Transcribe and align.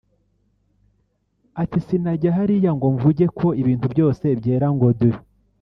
Ati 1.61 1.77
“Sinajya 1.85 2.37
hariya 2.37 2.71
ngo 2.77 2.87
mvuge 2.95 3.25
ko 3.37 3.47
ibintu 3.61 3.85
byose 3.93 4.25
byera 4.39 4.67
ngo 4.75 4.87
de 4.99 5.09